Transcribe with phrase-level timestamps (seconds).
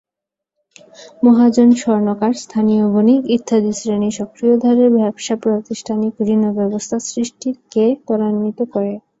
[1.23, 8.93] মহাজন, স্বর্ণকার, স্থানীয় বণিক ইত্যাদি শ্রেণির সক্রিয় ধারের ব্যবসা প্রাতিষ্ঠানিক ঋণব্যবস্থা সৃষ্টিকে ত্বরান্বিত করে।